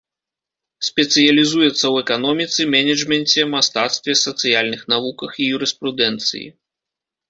Спецыялізуецца 0.87 1.75
ў 1.75 1.95
эканоміцы, 2.07 2.59
менеджменце, 2.77 3.41
мастацтве, 3.55 4.11
сацыяльных 4.27 4.81
навуках 4.97 5.31
і 5.41 5.55
юрыспрудэнцыі. 5.61 6.47